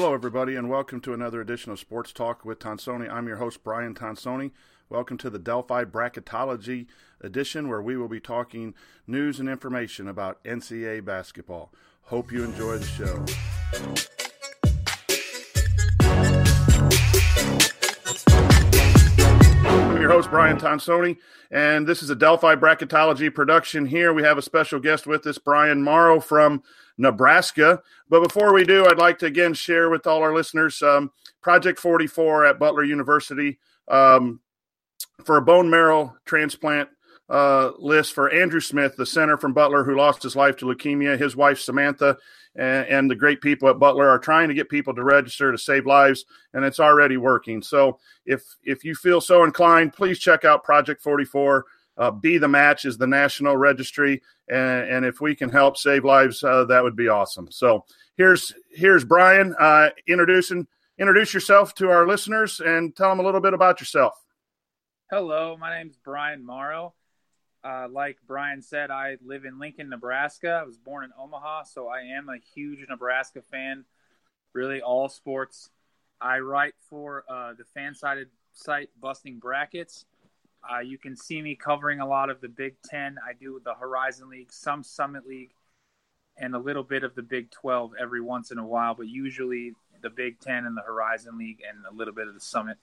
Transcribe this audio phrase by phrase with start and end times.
[0.00, 3.10] Hello, everybody, and welcome to another edition of Sports Talk with Tonsoni.
[3.10, 4.52] I'm your host, Brian Tonsoni.
[4.88, 6.86] Welcome to the Delphi Bracketology
[7.20, 8.74] edition, where we will be talking
[9.08, 11.72] news and information about NCAA basketball.
[12.02, 14.17] Hope you enjoy the show.
[20.28, 21.16] Host, Brian Tonsoni,
[21.50, 23.86] and this is a Delphi Bracketology production.
[23.86, 26.62] Here we have a special guest with us, Brian Morrow from
[26.98, 27.82] Nebraska.
[28.08, 31.10] But before we do, I'd like to again share with all our listeners um,
[31.42, 34.40] Project 44 at Butler University um,
[35.24, 36.88] for a bone marrow transplant
[37.28, 41.18] uh, list for Andrew Smith, the center from Butler who lost his life to leukemia.
[41.18, 42.16] His wife, Samantha,
[42.58, 45.56] and, and, the great people at Butler are trying to get people to register to
[45.56, 47.62] save lives, and it's already working.
[47.62, 51.64] So if if you feel so inclined, please check out Project 44.
[51.96, 56.04] Uh, Be the Match is the national registry, and, and if we can help save
[56.04, 57.50] lives, uh, that would be awesome.
[57.50, 57.84] So
[58.16, 60.66] here's here's Brian uh, introducing
[60.98, 64.14] introduce yourself to our listeners and tell them a little bit about yourself.
[65.10, 66.94] Hello, my name is Brian Morrow.
[67.64, 70.60] Uh, like Brian said, I live in Lincoln, Nebraska.
[70.62, 73.84] I was born in Omaha, so I am a huge Nebraska fan.
[74.52, 75.70] Really, all sports.
[76.20, 80.04] I write for uh, the fan-sided site Busting Brackets.
[80.68, 83.16] Uh, you can see me covering a lot of the Big Ten.
[83.26, 85.52] I do the Horizon League, some Summit League,
[86.36, 89.74] and a little bit of the Big 12 every once in a while, but usually
[90.00, 92.78] the Big Ten and the Horizon League and a little bit of the Summit.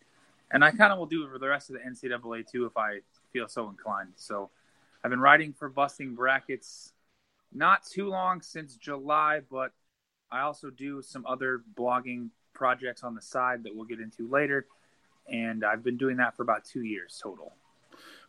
[0.52, 2.78] And I kind of will do it for the rest of the NCAA too if
[2.78, 3.00] I
[3.32, 4.14] feel so inclined.
[4.16, 4.50] So
[5.06, 6.92] I've been writing for Busting Brackets
[7.54, 9.72] not too long since July, but
[10.32, 14.66] I also do some other blogging projects on the side that we'll get into later.
[15.32, 17.54] And I've been doing that for about two years total.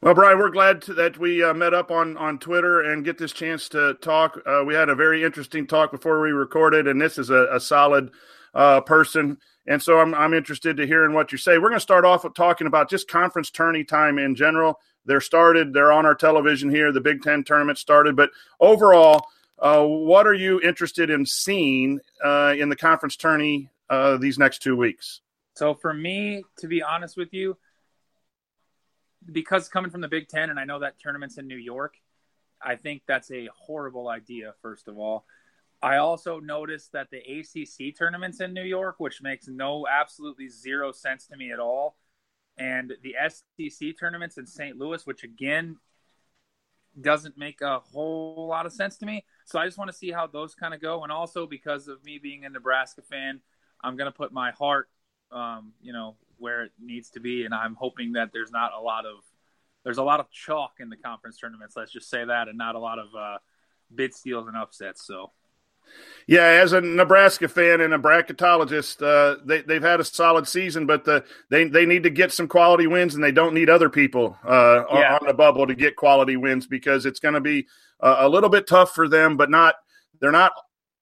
[0.03, 3.17] Well, Brian, we're glad to, that we uh, met up on, on Twitter and get
[3.17, 4.39] this chance to talk.
[4.45, 7.59] Uh, we had a very interesting talk before we recorded, and this is a, a
[7.59, 8.11] solid
[8.53, 9.39] uh, person.
[9.67, 11.57] And so I'm, I'm interested to hearing what you say.
[11.57, 14.79] We're going to start off with talking about just conference tourney time in general.
[15.07, 16.93] They're started, they're on our television here.
[16.93, 18.17] The Big Ten tournament started.
[18.17, 18.31] But
[18.61, 19.27] overall,
[19.59, 24.63] uh, what are you interested in seeing uh, in the conference tourney uh, these next
[24.63, 25.21] two weeks?
[25.55, 27.57] So, for me, to be honest with you,
[29.31, 31.95] because coming from the Big Ten, and I know that tournament's in New York,
[32.61, 34.55] I think that's a horrible idea.
[34.61, 35.25] First of all,
[35.83, 40.93] I also noticed that the ACC tournament's in New York, which makes no absolutely zero
[40.93, 41.97] sense to me at all,
[42.59, 44.77] and the SEC tournaments in St.
[44.79, 45.77] Louis, which again
[47.01, 49.25] doesn't make a whole lot of sense to me.
[49.45, 52.03] So I just want to see how those kind of go, and also because of
[52.05, 53.41] me being a Nebraska fan,
[53.83, 54.89] I'm going to put my heart,
[55.31, 58.81] um, you know, where it needs to be, and I'm hoping that there's not a
[58.81, 59.19] lot of
[59.85, 61.77] there's a lot of chalk in the conference tournaments.
[61.77, 63.39] Let's just say that, and not a lot of uh,
[63.95, 65.07] bid steals and upsets.
[65.07, 65.33] So.
[66.27, 70.85] Yeah, as a Nebraska fan and a bracketologist, uh, they they've had a solid season,
[70.85, 73.89] but the, they they need to get some quality wins, and they don't need other
[73.89, 75.19] people uh, yeah.
[75.21, 77.69] on the bubble to get quality wins because it's going to be
[78.01, 79.37] uh, a little bit tough for them.
[79.37, 79.77] But not
[80.21, 80.53] they're not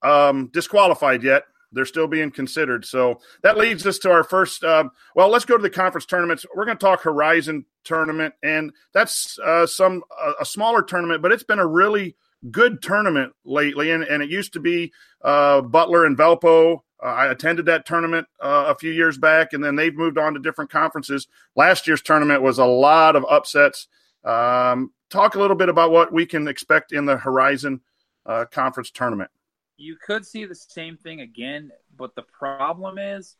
[0.02, 1.44] um, disqualified yet.
[1.72, 2.84] They're still being considered.
[2.84, 4.62] So that leads us to our first.
[4.62, 6.44] Um, well, let's go to the conference tournaments.
[6.54, 10.02] We're going to talk Horizon tournament, and that's uh, some
[10.38, 12.14] a smaller tournament, but it's been a really
[12.50, 13.90] good tournament lately.
[13.90, 16.80] And, and it used to be uh, Butler and Valpo.
[17.02, 20.34] Uh, I attended that tournament uh, a few years back, and then they've moved on
[20.34, 21.26] to different conferences.
[21.56, 23.88] Last year's tournament was a lot of upsets.
[24.24, 27.80] Um, talk a little bit about what we can expect in the Horizon
[28.26, 29.30] uh, Conference tournament
[29.76, 33.36] you could see the same thing again, but the problem is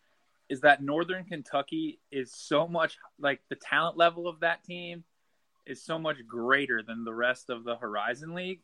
[0.50, 5.02] is that Northern Kentucky is so much like the talent level of that team
[5.64, 8.60] is so much greater than the rest of the Horizon League.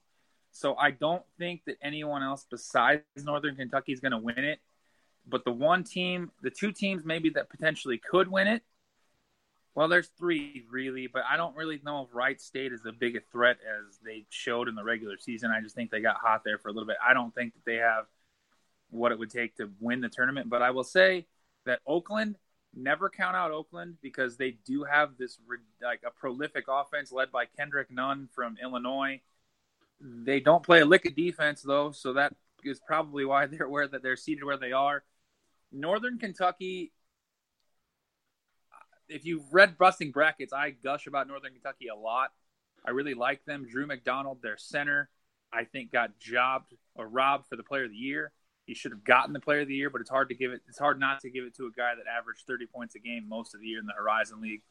[0.53, 4.61] So I don't think that anyone else besides Northern Kentucky is going to win it.
[5.29, 8.63] But the one team, the two teams maybe that potentially could win it
[9.75, 13.17] well, there's three really, but I don't really know if Wright State is as big
[13.17, 15.51] a threat as they showed in the regular season.
[15.51, 16.97] I just think they got hot there for a little bit.
[17.07, 18.07] I don't think that they have
[18.91, 21.27] what it would take to win the tournament, but I will say
[21.67, 22.37] that Oakland
[22.75, 25.39] never count out Oakland because they do have this
[25.81, 29.21] like a prolific offense led by Kendrick Nunn from Illinois.
[30.01, 33.89] They don't play a lick of defense though, so that is probably why they're where
[33.89, 35.05] that they're seated where they are.
[35.73, 36.93] Northern Kentucky
[39.11, 42.31] if you've read Busting Brackets, I gush about Northern Kentucky a lot.
[42.87, 43.67] I really like them.
[43.69, 45.11] Drew McDonald, their center,
[45.53, 48.33] I think got jobbed or robbed for the Player of the Year.
[48.67, 50.61] He should have gotten the Player of the Year, but it's hard to give it.
[50.69, 53.29] It's hard not to give it to a guy that averaged 30 points a game
[53.29, 54.63] most of the year in the Horizon League.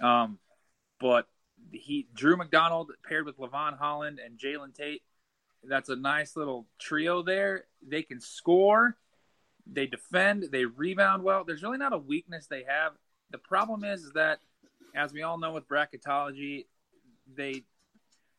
[0.00, 0.38] Um,
[0.98, 1.26] but
[1.72, 5.02] he Drew McDonald paired with Lavone Holland and Jalen Tate.
[5.64, 7.64] That's a nice little trio there.
[7.86, 8.96] They can score
[9.66, 11.44] They defend, they rebound well.
[11.44, 12.92] There's really not a weakness they have.
[13.30, 14.38] The problem is, is that,
[14.94, 16.66] as we all know with bracketology,
[17.34, 17.64] they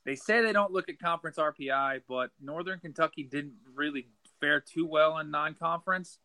[0.06, 4.08] they say they don't look at conference RPI, but Northern Kentucky didn't really
[4.40, 6.20] fare too well in non-conference,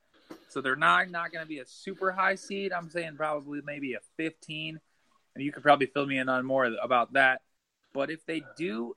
[0.48, 2.72] so they're not not going to be a super high seed.
[2.72, 4.78] I'm saying probably maybe a 15,
[5.34, 7.42] and you could probably fill me in on more about that.
[7.92, 8.94] But if they do,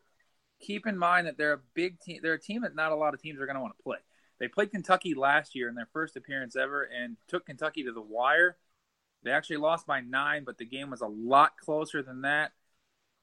[0.60, 2.20] keep in mind that they're a big team.
[2.22, 3.98] They're a team that not a lot of teams are going to want to play.
[4.40, 8.02] They played Kentucky last year in their first appearance ever and took Kentucky to the
[8.02, 8.58] wire.
[9.24, 12.52] They actually lost by nine, but the game was a lot closer than that.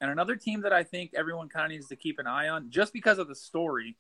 [0.01, 2.71] And another team that I think everyone kind of needs to keep an eye on,
[2.71, 3.97] just because of the story,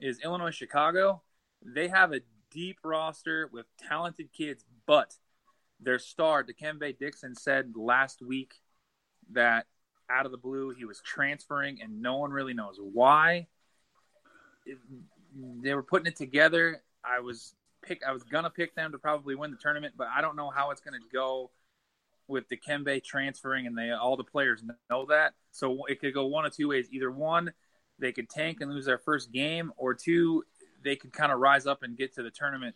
[0.00, 1.22] is Illinois Chicago.
[1.64, 2.20] They have a
[2.50, 5.14] deep roster with talented kids, but
[5.80, 8.54] their star, Dikembe Dixon, said last week
[9.32, 9.66] that
[10.08, 13.46] out of the blue he was transferring, and no one really knows why
[15.62, 16.82] they were putting it together.
[17.04, 18.02] I was pick.
[18.06, 20.70] I was gonna pick them to probably win the tournament, but I don't know how
[20.70, 21.50] it's gonna go
[22.28, 25.34] with Dikembe transferring, and they all the players know that.
[25.52, 26.88] So it could go one of two ways.
[26.90, 27.52] Either one,
[27.98, 30.44] they could tank and lose their first game, or two,
[30.82, 32.74] they could kind of rise up and get to the tournament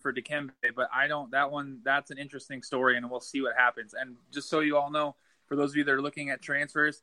[0.00, 0.50] for Dikembe.
[0.74, 1.30] But I don't.
[1.30, 3.94] That one, that's an interesting story, and we'll see what happens.
[3.94, 5.14] And just so you all know,
[5.46, 7.02] for those of you that are looking at transfers,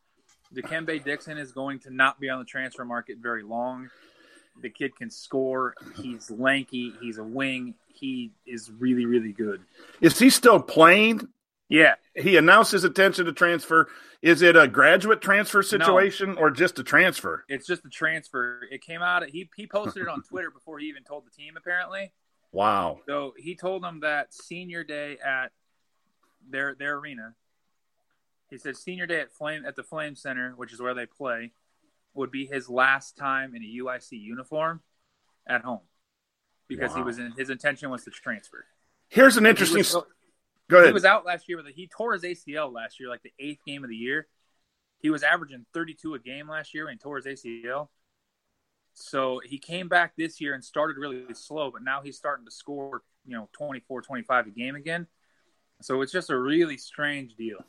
[0.53, 3.89] Dikembe Dixon is going to not be on the transfer market very long.
[4.61, 5.75] The kid can score.
[6.01, 6.93] He's lanky.
[7.01, 7.75] He's a wing.
[7.93, 9.61] He is really, really good.
[9.99, 11.27] Is he still playing?
[11.67, 11.95] Yeah.
[12.15, 13.89] He announced his intention to transfer.
[14.21, 16.41] Is it a graduate transfer situation no.
[16.41, 17.43] or just a transfer?
[17.49, 18.61] It's just a transfer.
[18.71, 19.27] It came out.
[19.27, 21.55] He he posted it on Twitter before he even told the team.
[21.57, 22.11] Apparently.
[22.55, 23.01] Wow.
[23.05, 25.51] So he told them that senior day at
[26.49, 27.35] their their arena.
[28.49, 31.51] He said senior day at Flame at the Flame Center, which is where they play
[32.13, 34.81] would be his last time in a UIC uniform
[35.45, 35.81] at home
[36.69, 36.95] because wow.
[36.95, 38.65] he was in his intention was to transfer.
[39.09, 39.79] Here's an interesting.
[39.79, 39.97] Was,
[40.69, 40.87] Go ahead.
[40.87, 43.33] He was out last year with a, he tore his ACL last year, like the
[43.37, 44.27] eighth game of the year.
[45.01, 47.89] He was averaging 32 a game last year and tore his ACL.
[48.95, 52.51] So he came back this year and started really slow, but now he's starting to
[52.51, 55.07] score, you know, 24, 25 a game again.
[55.81, 57.57] So it's just a really strange deal.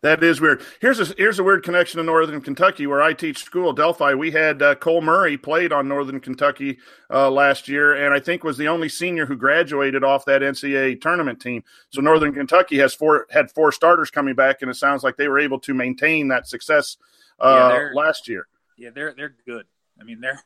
[0.00, 0.62] That is weird.
[0.80, 4.14] Here's a here's a weird connection to Northern Kentucky, where I teach school, Delphi.
[4.14, 6.78] We had uh, Cole Murray played on Northern Kentucky
[7.10, 10.98] uh, last year, and I think was the only senior who graduated off that NCAA
[11.02, 11.62] tournament team.
[11.90, 15.28] So Northern Kentucky has four had four starters coming back, and it sounds like they
[15.28, 16.96] were able to maintain that success
[17.38, 18.48] uh, yeah, last year.
[18.78, 19.66] Yeah, they're they're good.
[20.00, 20.42] I mean, they're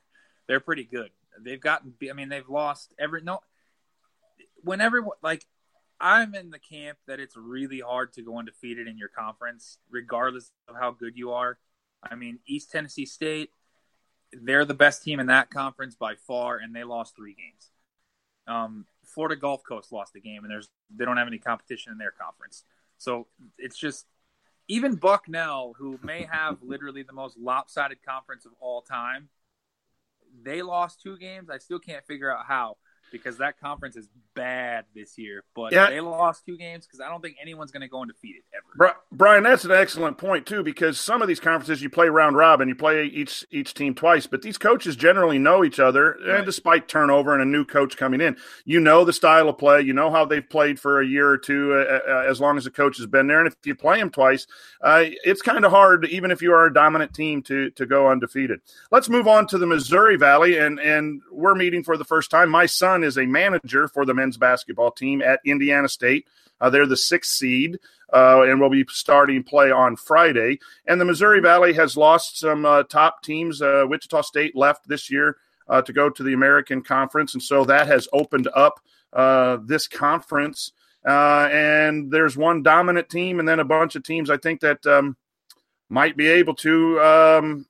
[0.51, 1.11] they're pretty good.
[1.41, 1.95] They've gotten.
[2.11, 3.39] I mean, they've lost every no.
[4.65, 5.47] Whenever like
[6.01, 10.51] I'm in the camp that it's really hard to go undefeated in your conference, regardless
[10.67, 11.59] of how good you are.
[12.03, 13.51] I mean, East Tennessee State,
[14.33, 17.71] they're the best team in that conference by far, and they lost three games.
[18.49, 21.99] Um, Florida Gulf Coast lost a game, and there's they don't have any competition in
[21.99, 22.65] their conference.
[22.99, 24.05] So it's just
[24.67, 29.29] even Bucknell, who may have literally the most lopsided conference of all time,
[30.43, 31.51] they lost two games.
[31.51, 32.77] I still can't figure out how
[33.11, 35.45] because that conference is bad this year.
[35.55, 35.91] But yeah.
[35.91, 38.97] they lost two games because I don't think anyone's going to go undefeated ever.
[39.13, 42.69] Brian, that's an excellent point too, because some of these conferences you play round robin,
[42.69, 46.37] you play each each team twice, but these coaches generally know each other, right.
[46.37, 49.81] and despite turnover and a new coach coming in, you know the style of play,
[49.81, 52.65] you know how they've played for a year or two, uh, uh, as long as
[52.65, 54.47] the coach has been there, and if you play them twice,
[54.83, 58.09] uh, it's kind of hard, even if you are a dominant team, to to go
[58.09, 58.61] undefeated.
[58.91, 62.51] Let's move on to the Missouri Valley, and and we're meeting for the first time.
[62.51, 66.27] My son is a manager for the men's basketball team at Indiana State.
[66.61, 67.79] Uh, they're the sixth seed,
[68.13, 70.59] uh, and will be starting play on Friday.
[70.87, 73.63] And the Missouri Valley has lost some uh, top teams.
[73.63, 75.37] Uh, Wichita State left this year
[75.69, 78.81] uh, to go to the American Conference, and so that has opened up
[79.13, 80.73] uh, this conference.
[81.05, 85.17] and there's one dominant team, and then a bunch of teams I think that um,
[85.89, 87.01] might be able to.
[87.01, 87.67] Um,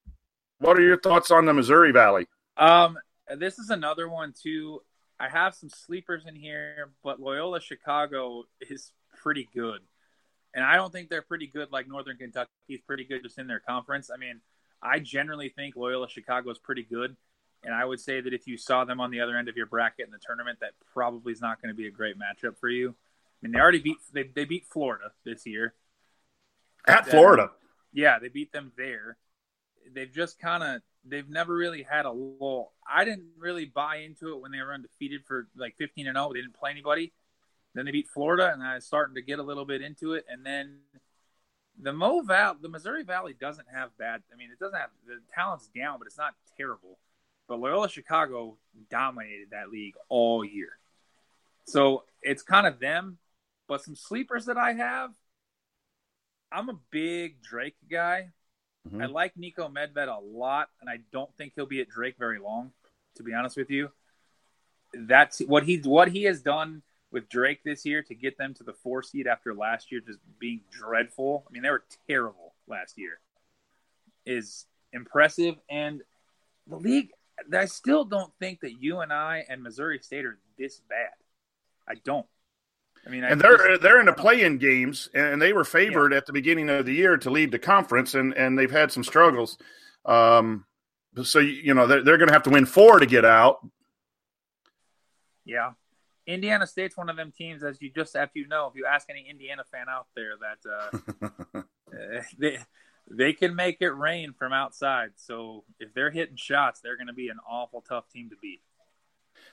[0.58, 2.26] what are your thoughts on the Missouri Valley?
[2.56, 2.98] Um,
[3.36, 4.82] this is another one too.
[5.20, 9.80] I have some sleepers in here, but Loyola Chicago is pretty good.
[10.54, 13.46] And I don't think they're pretty good like Northern Kentucky is pretty good just in
[13.46, 14.10] their conference.
[14.12, 14.40] I mean,
[14.82, 17.16] I generally think Loyola Chicago is pretty good.
[17.62, 19.66] And I would say that if you saw them on the other end of your
[19.66, 22.70] bracket in the tournament, that probably is not going to be a great matchup for
[22.70, 22.88] you.
[22.88, 25.74] I mean, they already beat they, they beat Florida this year.
[26.86, 27.50] At Florida.
[27.92, 29.18] Yeah, they beat them there.
[29.92, 32.72] They've just kind of they've never really had a lull.
[32.90, 36.32] I didn't really buy into it when they were undefeated for like 15 and 0.
[36.32, 37.12] They didn't play anybody.
[37.74, 40.24] Then they beat Florida, and I was starting to get a little bit into it.
[40.28, 40.78] And then
[41.80, 44.22] the Mo Val, the Missouri Valley doesn't have bad.
[44.32, 46.98] I mean, it doesn't have the talent's down, but it's not terrible.
[47.48, 48.58] But Loyola Chicago
[48.90, 50.70] dominated that league all year.
[51.64, 53.18] So it's kind of them.
[53.68, 55.10] But some sleepers that I have,
[56.50, 58.30] I'm a big Drake guy.
[58.88, 59.02] Mm-hmm.
[59.02, 62.38] I like Niko Medved a lot, and I don't think he'll be at Drake very
[62.38, 62.72] long.
[63.16, 63.90] To be honest with you,
[64.94, 68.62] that's what he what he has done with Drake this year to get them to
[68.62, 71.44] the four seed after last year just being dreadful.
[71.48, 73.20] I mean, they were terrible last year.
[74.24, 76.02] Is impressive, and
[76.66, 77.10] the league.
[77.52, 81.08] I still don't think that UNI and Missouri State are this bad.
[81.88, 82.26] I don't.
[83.06, 86.12] I mean, and I they're just, they're in the play-in games, and they were favored
[86.12, 86.18] yeah.
[86.18, 89.04] at the beginning of the year to lead the conference, and and they've had some
[89.04, 89.58] struggles.
[90.04, 90.66] Um,
[91.22, 93.66] so you know they're, they're going to have to win four to get out.
[95.44, 95.72] Yeah,
[96.26, 99.08] Indiana State's one of them teams, as you just if you know, if you ask
[99.10, 101.62] any Indiana fan out there, that uh,
[102.38, 102.58] they
[103.10, 105.10] they can make it rain from outside.
[105.16, 108.60] So if they're hitting shots, they're going to be an awful tough team to beat.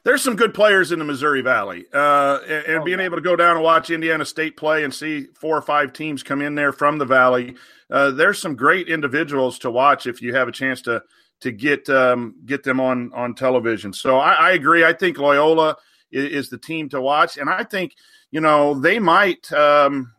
[0.03, 3.21] There's some good players in the Missouri Valley, uh, and, and oh, being able to
[3.21, 6.55] go down and watch Indiana State play and see four or five teams come in
[6.55, 7.55] there from the Valley.
[7.89, 11.03] Uh, there's some great individuals to watch if you have a chance to
[11.41, 13.93] to get um, get them on on television.
[13.93, 14.85] So I, I agree.
[14.85, 15.75] I think Loyola
[16.11, 17.93] is, is, the team to watch, and I think
[18.31, 20.13] you know they might um,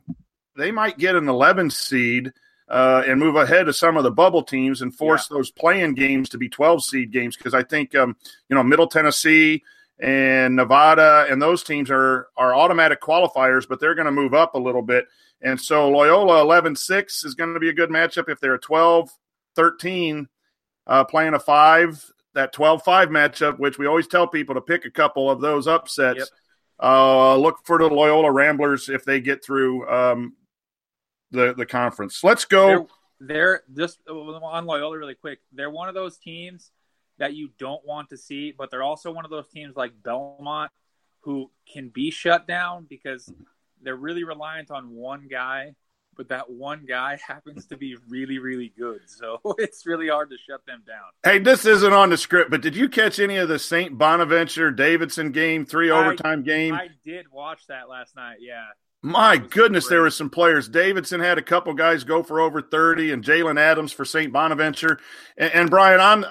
[0.56, 2.32] they might get an 11 seed
[2.68, 5.36] uh, and move ahead of some of the bubble teams and force yeah.
[5.36, 8.16] those play-in games to be 12 seed games because I think um,
[8.48, 9.62] you know Middle Tennessee
[9.98, 14.54] and Nevada and those teams are are automatic qualifiers, but they're going to move up
[14.54, 15.06] a little bit.
[15.40, 20.26] And so Loyola 11-6 is going to be a good matchup if they're a 12-13
[20.86, 24.90] uh, playing a 5 that 12-5 matchup which we always tell people to pick a
[24.90, 26.18] couple of those upsets.
[26.18, 26.28] Yep.
[26.80, 30.34] Uh, look for the Loyola Ramblers if they get through um,
[31.30, 32.22] the the conference.
[32.22, 32.88] Let's go.
[33.20, 35.40] They're, they're just on Loyola really quick.
[35.52, 36.70] They're one of those teams
[37.18, 40.70] that you don't want to see, but they're also one of those teams like Belmont
[41.20, 43.30] who can be shut down because
[43.82, 45.74] they're really reliant on one guy,
[46.16, 49.00] but that one guy happens to be really, really good.
[49.06, 51.06] So it's really hard to shut them down.
[51.24, 53.98] Hey, this isn't on the script, but did you catch any of the St.
[53.98, 56.74] Bonaventure Davidson game, three overtime I, game?
[56.74, 58.38] I did watch that last night.
[58.40, 58.64] Yeah.
[59.02, 60.68] My goodness, there were some players.
[60.68, 64.32] Davidson had a couple guys go for over 30 and Jaylen Adams for St.
[64.32, 64.98] Bonaventure.
[65.36, 66.24] And, and, Brian, I'm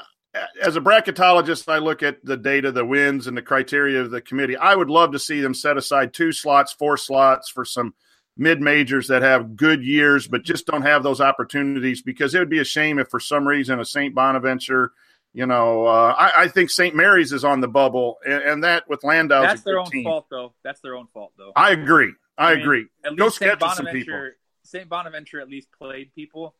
[0.61, 4.21] as a bracketologist, I look at the data, the wins, and the criteria of the
[4.21, 4.57] committee.
[4.57, 7.95] I would love to see them set aside two slots, four slots for some
[8.35, 12.49] mid majors that have good years, but just don't have those opportunities because it would
[12.49, 14.13] be a shame if for some reason a St.
[14.13, 14.91] Bonaventure–
[15.37, 16.95] you know, uh, I, I, think St.
[16.95, 19.43] Mary's is on the bubble, and, and that with Landale.
[19.43, 20.03] That's their own team.
[20.03, 20.53] fault, though.
[20.63, 21.51] That's their own fault, though.
[21.55, 22.11] I agree.
[22.37, 22.85] I, I mean, agree.
[23.03, 23.59] At Go least St.
[23.59, 24.89] Bonaventure, St.
[24.89, 26.55] Bonaventure at least played people.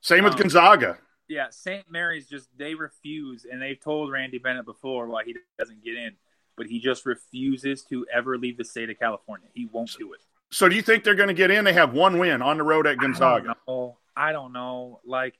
[0.00, 0.98] Same with um, Gonzaga.
[1.28, 1.84] Yeah, St.
[1.90, 6.16] Mary's just they refuse, and they've told Randy Bennett before why he doesn't get in,
[6.56, 9.48] but he just refuses to ever leave the state of California.
[9.54, 10.20] He won't do it.
[10.50, 11.64] So, do you think they're going to get in?
[11.64, 13.54] They have one win on the road at Gonzaga.
[13.68, 13.98] Know.
[14.16, 15.00] I don't know.
[15.06, 15.38] Like,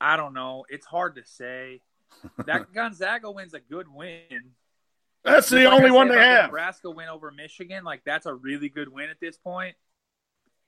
[0.00, 0.64] I don't know.
[0.68, 1.80] It's hard to say.
[2.44, 4.52] That Gonzaga win's a good win.
[5.28, 6.46] That's the only one they have.
[6.46, 9.76] Nebraska win over Michigan, like that's a really good win at this point.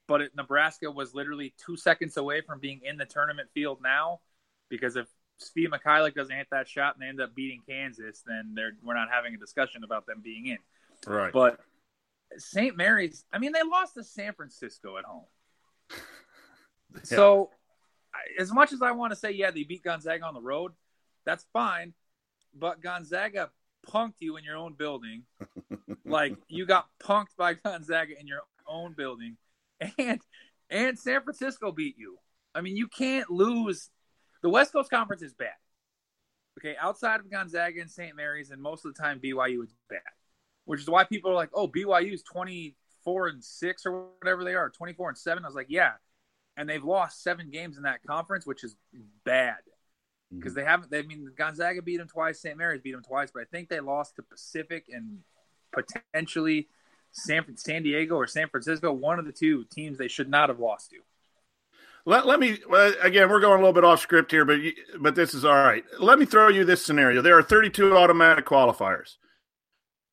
[0.07, 4.21] But it, Nebraska was literally two seconds away from being in the tournament field now,
[4.69, 5.07] because if
[5.41, 9.09] Svi Mykhailiuk doesn't hit that shot and they end up beating Kansas, then we're not
[9.11, 10.59] having a discussion about them being in.
[11.07, 11.33] Right.
[11.33, 11.61] But
[12.37, 12.77] St.
[12.77, 15.25] Mary's, I mean, they lost to San Francisco at home.
[15.91, 15.99] yeah.
[17.05, 17.51] So,
[18.37, 20.73] as much as I want to say, yeah, they beat Gonzaga on the road,
[21.25, 21.95] that's fine.
[22.53, 23.51] But Gonzaga
[23.89, 25.25] punked you in your own building.
[26.05, 29.37] like you got punked by Gonzaga in your own building,
[29.99, 30.21] and
[30.69, 32.19] and San Francisco beat you.
[32.55, 33.91] I mean, you can't lose.
[34.43, 35.55] The West Coast Conference is bad.
[36.59, 38.15] Okay, outside of Gonzaga and St.
[38.17, 40.01] Mary's, and most of the time BYU is bad,
[40.65, 44.45] which is why people are like, "Oh, BYU is twenty four and six or whatever
[44.45, 45.45] they are, twenty four and seven.
[45.45, 45.93] I was like, "Yeah,"
[46.57, 48.77] and they've lost seven games in that conference, which is
[49.25, 49.57] bad
[50.35, 50.61] because mm-hmm.
[50.61, 50.91] they haven't.
[50.91, 52.41] They, I mean, Gonzaga beat them twice.
[52.41, 52.57] St.
[52.57, 55.19] Mary's beat them twice, but I think they lost to Pacific and
[55.73, 56.69] potentially
[57.13, 58.93] San San Diego or San Francisco.
[58.93, 60.97] One of the two teams they should not have lost to.
[62.07, 62.59] Let, let me
[63.03, 63.29] again.
[63.29, 64.59] We're going a little bit off script here, but
[65.01, 65.85] but this is all right.
[65.99, 67.21] Let me throw you this scenario.
[67.21, 69.17] There are 32 automatic qualifiers.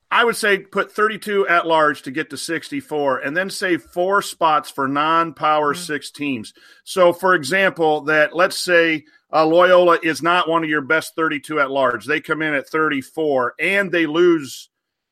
[0.10, 4.22] I would say put 32 at large to get to 64 and then save four
[4.22, 5.84] spots for non power mm-hmm.
[5.84, 6.54] six teams.
[6.84, 11.60] So, for example, that let's say uh, Loyola is not one of your best 32
[11.60, 12.06] at large.
[12.06, 14.70] They come in at 34 and they lose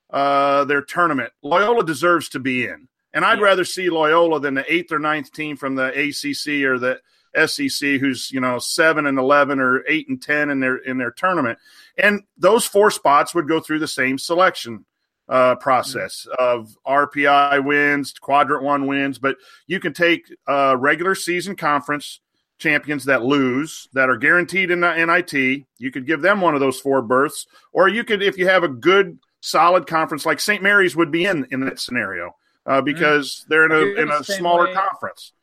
[0.10, 1.34] uh, their tournament.
[1.42, 2.88] Loyola deserves to be in.
[3.14, 3.46] And I'd yeah.
[3.46, 7.00] rather see Loyola than the eighth or ninth team from the ACC or the
[7.48, 11.12] SEC who's you know seven and eleven or eight and ten in their in their
[11.12, 11.60] tournament,
[11.98, 14.86] and those four spots would go through the same selection
[15.28, 21.56] uh, process of RPI wins, quadrant one wins, but you can take uh, regular season
[21.56, 22.20] conference
[22.58, 25.66] champions that lose that are guaranteed in the NIT.
[25.78, 28.64] You could give them one of those four berths, or you could, if you have
[28.64, 30.62] a good solid conference like St.
[30.62, 32.36] Mary's would be in in that scenario
[32.66, 32.86] uh, mm-hmm.
[32.86, 33.50] because mm-hmm.
[33.50, 34.74] they're in a in a smaller way.
[34.74, 35.34] conference,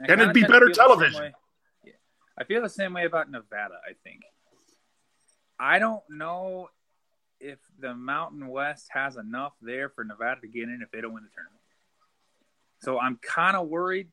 [0.00, 1.32] and it'd be better television.
[2.40, 3.74] I feel the same way about Nevada.
[3.84, 4.22] I think
[5.58, 6.68] I don't know
[7.40, 11.14] if the Mountain West has enough there for Nevada to get in if they don't
[11.14, 11.60] win the tournament.
[12.80, 14.08] So I'm kind of worried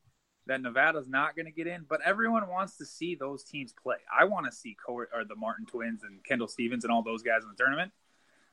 [0.47, 3.97] that Nevada's not going to get in, but everyone wants to see those teams play.
[4.15, 7.23] I want to see Corey, or the Martin twins and Kendall Stephens and all those
[7.23, 7.91] guys in the tournament.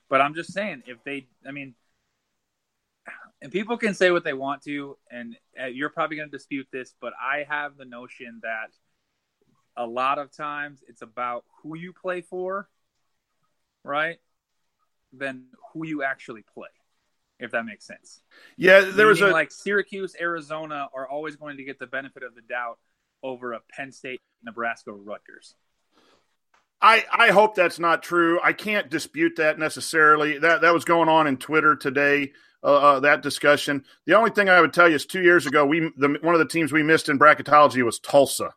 [0.09, 1.75] But I'm just saying, if they, I mean,
[3.43, 6.69] and people can say what they want to, and uh, you're probably going to dispute
[6.73, 8.71] this, but I have the notion that
[9.77, 12.69] a lot of times it's about who you play for,
[13.85, 14.19] right?
[15.12, 16.69] Than who you actually play,
[17.39, 18.23] if that makes sense.
[18.57, 22.35] Yeah, there was a like Syracuse, Arizona are always going to get the benefit of
[22.35, 22.79] the doubt
[23.23, 25.55] over a Penn State, Nebraska, Rutgers.
[26.81, 28.41] I, I hope that's not true.
[28.43, 30.39] I can't dispute that necessarily.
[30.39, 32.33] That that was going on in Twitter today.
[32.65, 33.85] Uh, uh, that discussion.
[34.07, 36.39] The only thing I would tell you is two years ago, we the, one of
[36.39, 38.55] the teams we missed in bracketology was Tulsa.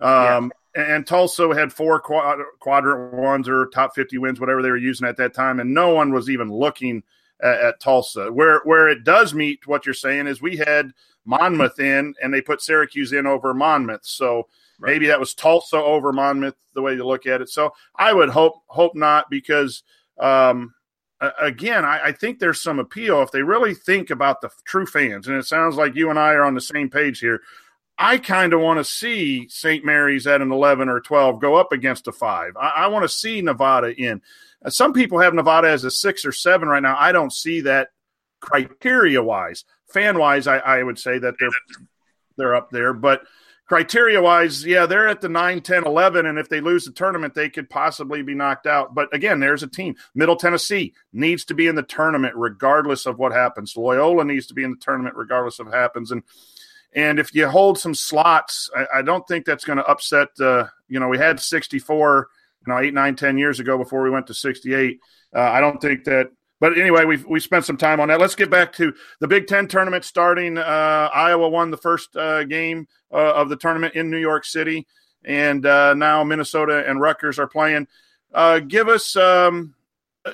[0.00, 0.52] Um.
[0.74, 5.06] And Tulsa had four quad, quadrant ones or top 50 wins, whatever they were using
[5.06, 5.60] at that time.
[5.60, 7.02] And no one was even looking
[7.42, 8.32] at, at Tulsa.
[8.32, 10.92] Where, where it does meet what you're saying is we had
[11.24, 14.04] Monmouth in and they put Syracuse in over Monmouth.
[14.04, 14.48] So
[14.78, 14.92] right.
[14.92, 17.48] maybe that was Tulsa over Monmouth, the way you look at it.
[17.48, 19.82] So I would hope, hope not because,
[20.18, 20.74] um,
[21.40, 25.28] again, I, I, think there's some appeal if they really think about the true fans.
[25.28, 27.42] And it sounds like you and I are on the same page here.
[28.02, 29.84] I kind of want to see St.
[29.84, 32.56] Mary's at an 11 or 12 go up against a five.
[32.56, 34.22] I, I want to see Nevada in.
[34.64, 36.96] Uh, some people have Nevada as a six or seven right now.
[36.98, 37.88] I don't see that
[38.40, 39.66] criteria wise.
[39.92, 41.50] Fan wise, I, I would say that they're
[42.38, 43.22] they're up there, but
[43.66, 46.24] criteria wise, yeah, they're at the 9, 10, 11.
[46.24, 48.94] And if they lose the tournament, they could possibly be knocked out.
[48.94, 49.94] But again, there's a team.
[50.14, 53.76] Middle Tennessee needs to be in the tournament regardless of what happens.
[53.76, 56.10] Loyola needs to be in the tournament regardless of what happens.
[56.10, 56.22] And
[56.92, 60.28] and if you hold some slots, I, I don't think that's going to upset.
[60.40, 62.28] Uh, you know, we had 64,
[62.66, 64.98] you know, eight, nine, ten years ago before we went to 68.
[65.34, 66.30] Uh, I don't think that.
[66.58, 68.20] But anyway, we we spent some time on that.
[68.20, 70.58] Let's get back to the Big Ten tournament starting.
[70.58, 74.86] Uh, Iowa won the first uh, game uh, of the tournament in New York City,
[75.24, 77.86] and uh, now Minnesota and Rutgers are playing.
[78.68, 79.74] give us um,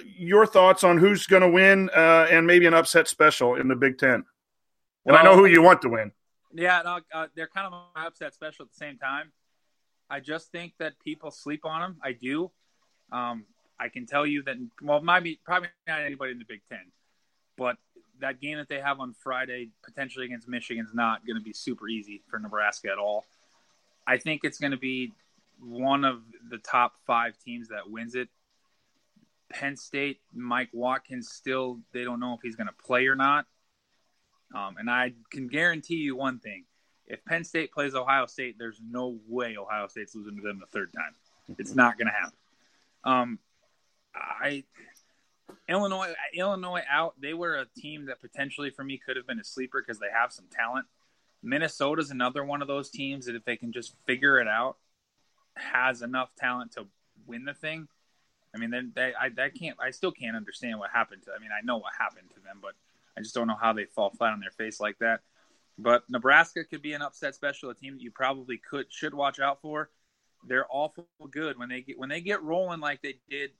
[0.05, 3.97] your thoughts on who's going to win and maybe an upset special in the Big
[3.97, 4.15] Ten.
[4.15, 4.25] And
[5.15, 6.11] well, I know who you want to win.
[6.53, 9.33] Yeah, no, uh, they're kind of my upset special at the same time.
[10.09, 11.97] I just think that people sleep on them.
[12.03, 12.51] I do.
[13.11, 13.45] Um,
[13.79, 14.57] I can tell you that.
[14.83, 16.93] Well, maybe probably not anybody in the Big Ten,
[17.57, 17.77] but
[18.21, 21.53] that game that they have on Friday, potentially against Michigan, is not going to be
[21.53, 23.25] super easy for Nebraska at all.
[24.07, 25.13] I think it's going to be
[25.61, 28.29] one of the top five teams that wins it.
[29.51, 33.47] Penn State, Mike Watkins still, they don't know if he's going to play or not.
[34.55, 36.65] Um, and I can guarantee you one thing:
[37.07, 40.67] if Penn State plays Ohio State, there's no way Ohio State's losing to them the
[40.67, 41.15] third time.
[41.59, 42.37] It's not going to happen.
[43.05, 43.39] Um,
[44.15, 44.65] I
[45.69, 47.15] Illinois Illinois out.
[47.21, 50.11] They were a team that potentially for me could have been a sleeper because they
[50.13, 50.87] have some talent.
[51.43, 54.77] Minnesota's another one of those teams that if they can just figure it out,
[55.55, 56.87] has enough talent to
[57.27, 57.89] win the thing.
[58.55, 59.77] I mean, they, I that can't.
[59.81, 61.33] I still can't understand what happened to.
[61.33, 62.73] I mean, I know what happened to them, but
[63.17, 65.21] I just don't know how they fall flat on their face like that.
[65.79, 69.41] But Nebraska could be an upset special, a team that you probably could should watch
[69.41, 69.91] out for.
[70.47, 73.51] They're awful good when they get when they get rolling like they did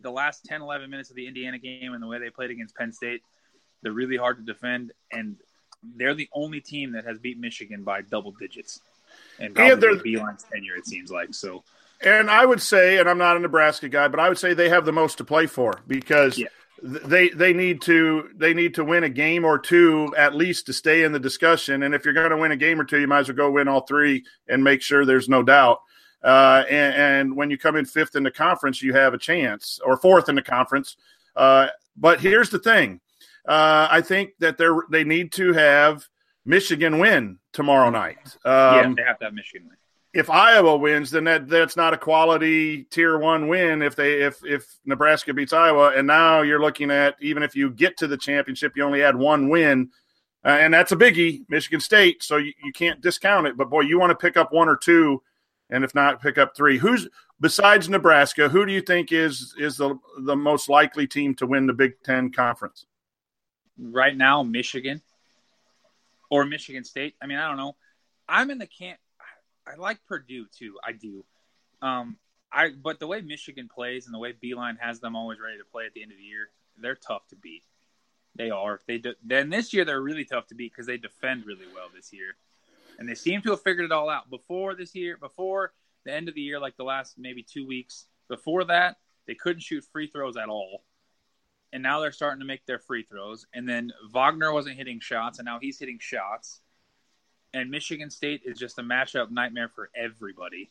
[0.00, 2.74] the last 10 11 minutes of the Indiana game and the way they played against
[2.74, 3.22] Penn State.
[3.82, 5.36] They're really hard to defend and
[5.82, 8.80] they're the only team that has beat Michigan by double digits.
[9.38, 11.34] And and they're, Beilein's tenure it seems like.
[11.34, 11.62] So
[12.02, 14.70] and I would say, and I'm not a Nebraska guy, but I would say they
[14.70, 16.48] have the most to play for because yeah
[16.82, 20.72] they they need to they need to win a game or two at least to
[20.72, 21.82] stay in the discussion.
[21.82, 23.50] And if you're going to win a game or two, you might as well go
[23.50, 25.80] win all three and make sure there's no doubt.
[26.22, 29.80] Uh, and, and, when you come in fifth in the conference, you have a chance,
[29.82, 30.96] or fourth in the conference.
[31.34, 33.00] Uh, but here's the thing:
[33.48, 36.06] uh, I think that they they need to have
[36.44, 38.36] Michigan win tomorrow night.
[38.44, 39.78] Um, yeah, they have to have Michigan win
[40.12, 43.82] if Iowa wins, then that that's not a quality tier one win.
[43.82, 47.70] If they if if Nebraska beats Iowa, and now you're looking at even if you
[47.70, 49.90] get to the championship, you only had one win,
[50.44, 52.22] uh, and that's a biggie, Michigan State.
[52.22, 53.56] So you, you can't discount it.
[53.56, 55.22] But boy, you want to pick up one or two
[55.70, 56.78] and if not, pick up three.
[56.78, 57.08] Who's
[57.40, 58.48] besides Nebraska?
[58.48, 62.02] Who do you think is is the the most likely team to win the Big
[62.04, 62.86] Ten conference?
[63.78, 65.00] Right now, Michigan
[66.28, 67.14] or Michigan State.
[67.22, 67.76] I mean, I don't know.
[68.28, 68.98] I'm in the camp.
[69.70, 70.76] I like Purdue too.
[70.84, 71.24] I do.
[71.82, 72.16] Um,
[72.52, 75.64] I but the way Michigan plays and the way Beilein has them always ready to
[75.64, 77.64] play at the end of the year, they're tough to beat.
[78.36, 78.80] They are.
[78.86, 82.12] They then this year they're really tough to beat because they defend really well this
[82.12, 82.36] year,
[82.98, 84.30] and they seem to have figured it all out.
[84.30, 85.72] Before this year, before
[86.04, 89.62] the end of the year, like the last maybe two weeks before that, they couldn't
[89.62, 90.84] shoot free throws at all,
[91.72, 93.46] and now they're starting to make their free throws.
[93.52, 96.60] And then Wagner wasn't hitting shots, and now he's hitting shots.
[97.52, 100.70] And Michigan State is just a matchup nightmare for everybody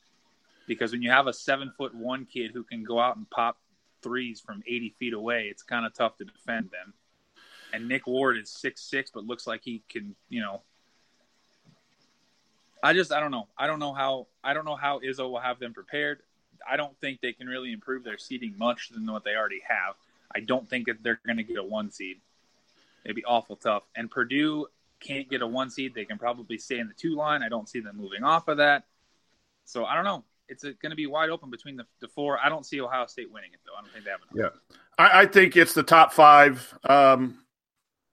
[0.68, 3.58] because when you have a seven foot one kid who can go out and pop
[4.02, 6.94] threes from 80 feet away, it's kind of tough to defend them.
[7.74, 10.62] And Nick Ward is six six, but looks like he can, you know.
[12.82, 13.48] I just I don't know.
[13.58, 16.20] I don't know how I don't know how Izzo will have them prepared.
[16.68, 19.96] I don't think they can really improve their seeding much than what they already have.
[20.34, 22.18] I don't think that they're going to get a one seed.
[23.04, 23.84] It'd be awful tough.
[23.96, 24.68] And Purdue
[25.00, 25.94] can't get a one seed.
[25.96, 27.44] They can probably stay in the two line.
[27.44, 28.84] I don't see them moving off of that.
[29.66, 32.40] So I don't know it's going to be wide open between the, the four.
[32.44, 33.74] I don't see Ohio State winning it though.
[33.78, 34.54] I don't think they have enough.
[34.68, 36.78] Yeah, I, I think it's the top five.
[36.84, 37.46] Um,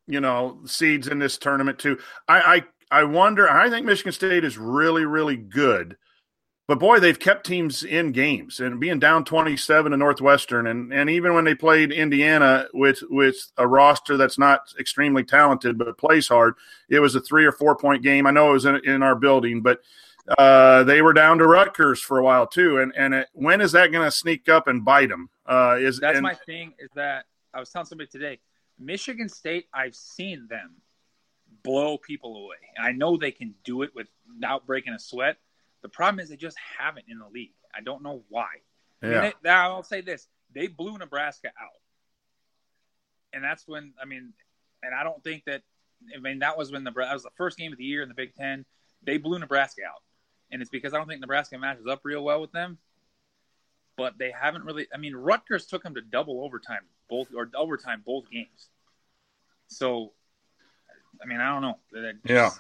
[0.07, 1.99] you know, seeds in this tournament too.
[2.29, 3.51] I, I I wonder.
[3.51, 5.97] I think Michigan State is really really good,
[6.69, 10.93] but boy, they've kept teams in games and being down twenty seven to Northwestern, and
[10.93, 15.97] and even when they played Indiana with with a roster that's not extremely talented but
[15.97, 16.55] plays hard,
[16.89, 18.27] it was a three or four point game.
[18.27, 19.81] I know it was in, in our building, but
[20.39, 23.73] uh, they were down to Rutgers for a while too, and and it, when is
[23.73, 25.31] that going to sneak up and bite them?
[25.47, 26.75] Uh, is that's and, my thing?
[26.81, 28.41] Is that I was telling somebody today,
[28.79, 29.67] Michigan State.
[29.73, 30.75] I've seen them
[31.63, 32.57] blow people away.
[32.77, 35.37] I know they can do it without breaking a sweat.
[35.87, 37.55] The problem is they just haven't in the league.
[37.75, 38.49] I don't know why.
[39.03, 39.09] Yeah.
[39.09, 41.81] I mean, they, I'll say this: they blew Nebraska out,
[43.33, 44.33] and that's when I mean,
[44.83, 45.63] and I don't think that.
[46.15, 48.09] I mean, that was when the that was the first game of the year in
[48.09, 48.65] the Big Ten.
[49.03, 50.03] They blew Nebraska out
[50.51, 52.79] and it's because I don't think Nebraska matches up real well with them.
[53.97, 54.87] But they haven't really.
[54.95, 58.69] I mean, Rutgers took them to double overtime both or overtime both games.
[59.69, 60.13] So,
[61.23, 61.79] I mean, I don't know.
[61.93, 62.19] Just...
[62.25, 62.51] yeah.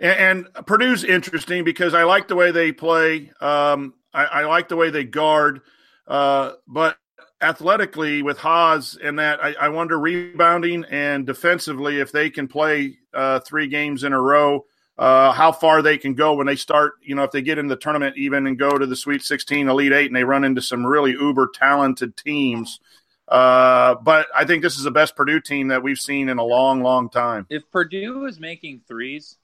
[0.00, 3.30] And, and, Purdue's interesting because I like the way they play.
[3.40, 5.60] Um, I, I, like the way they guard.
[6.08, 6.96] Uh, but
[7.40, 12.98] athletically, with Haas and that, I, I, wonder rebounding and defensively if they can play
[13.12, 14.64] uh, three games in a row
[15.00, 17.68] uh, how far they can go when they start, you know, if they get in
[17.68, 20.60] the tournament even and go to the Sweet 16, Elite Eight, and they run into
[20.60, 22.80] some really uber talented teams.
[23.26, 26.44] Uh, but I think this is the best Purdue team that we've seen in a
[26.44, 27.46] long, long time.
[27.48, 29.38] If Purdue is making threes,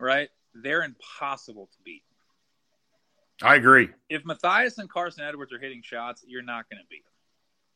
[0.00, 2.02] right, they're impossible to beat.
[3.42, 3.90] I agree.
[4.08, 7.12] If Mathias and Carson Edwards are hitting shots, you're not going to beat them.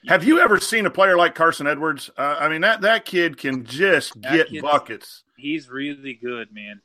[0.03, 2.11] You Have you ever seen a player like Carson Edwards?
[2.17, 5.23] Uh, I mean, that that kid can just that get buckets.
[5.37, 6.83] He's really good, man.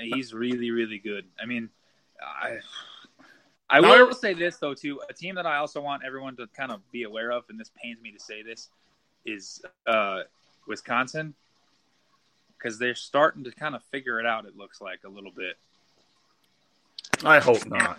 [0.00, 1.26] He's really, really good.
[1.40, 1.68] I mean,
[2.22, 2.58] I
[3.68, 5.00] I will say this though too.
[5.10, 7.70] A team that I also want everyone to kind of be aware of, and this
[7.82, 8.70] pains me to say this,
[9.26, 10.20] is uh,
[10.66, 11.34] Wisconsin
[12.62, 14.46] because they're starting to kind of figure it out.
[14.46, 15.56] It looks like a little bit.
[17.24, 17.98] I hope not.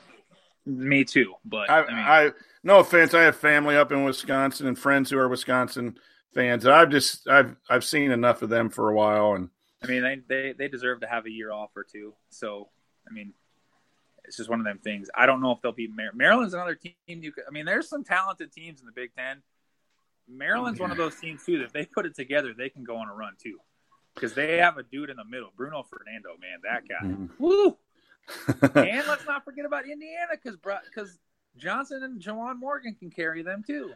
[0.65, 2.31] Me too, but I, I, mean, I,
[2.63, 3.13] no offense.
[3.13, 5.97] I have family up in Wisconsin and friends who are Wisconsin
[6.33, 6.65] fans.
[6.65, 9.49] I've just I've I've seen enough of them for a while, and
[9.83, 12.13] I mean, they, they, they deserve to have a year off or two.
[12.29, 12.69] So,
[13.09, 13.33] I mean,
[14.23, 15.09] it's just one of them things.
[15.13, 16.93] I don't know if they'll be Mar- Maryland's another team.
[17.07, 19.41] You, could, I mean, there's some talented teams in the Big Ten.
[20.29, 21.57] Maryland's one of those teams too.
[21.57, 23.57] That if they put it together, they can go on a run too,
[24.13, 26.29] because they have a dude in the middle, Bruno Fernando.
[26.39, 27.07] Man, that guy.
[27.07, 27.43] Mm-hmm.
[27.43, 27.77] Woo!
[28.75, 31.19] and let's not forget about Indiana, because because
[31.57, 33.91] Johnson and Juwan Morgan can carry them too.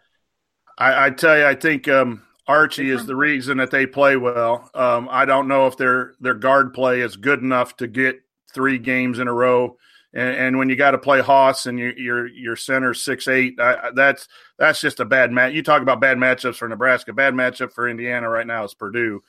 [0.77, 4.69] I, I tell you, I think um, Archie is the reason that they play well.
[4.73, 8.21] Um, I don't know if their their guard play is good enough to get
[8.53, 9.77] three games in a row.
[10.13, 13.60] And, and when you got to play Haas and your your your center six eight,
[13.60, 14.27] I, that's
[14.58, 15.53] that's just a bad match.
[15.53, 17.12] You talk about bad matchups for Nebraska.
[17.12, 19.21] Bad matchup for Indiana right now is Purdue.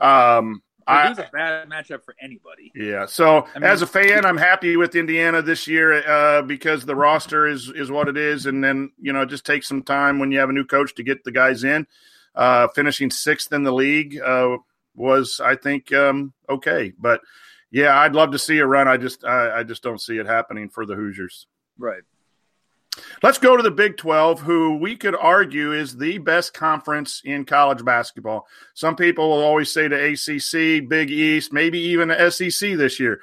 [0.00, 2.72] Um, Purdue's a bad matchup for anybody.
[2.74, 3.06] Yeah.
[3.06, 6.96] So I mean, as a fan, I'm happy with Indiana this year uh, because the
[6.96, 10.18] roster is is what it is, and then you know it just takes some time
[10.18, 11.86] when you have a new coach to get the guys in.
[12.34, 14.56] Uh, finishing sixth in the league uh,
[14.94, 16.92] was, I think, um, okay.
[16.98, 17.20] But
[17.70, 18.86] yeah, I'd love to see a run.
[18.86, 21.46] I just, I, I just don't see it happening for the Hoosiers.
[21.76, 22.02] Right.
[23.22, 27.44] Let's go to the Big 12, who we could argue is the best conference in
[27.44, 28.46] college basketball.
[28.74, 33.20] Some people will always say the ACC, Big East, maybe even the SEC this year.